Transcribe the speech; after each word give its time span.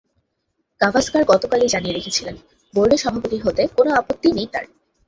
গাভাস্কার 0.81 1.23
গতকালই 1.23 1.67
জানিয়ে 1.67 1.95
রেখেছিলেন, 1.95 2.35
বোর্ড 2.73 2.91
সভাপতি 2.95 3.37
হতে 3.37 3.63
কোনো 3.77 3.89
আপত্তি 3.95 4.29
নেই 4.31 4.47
তাঁর। 4.53 4.65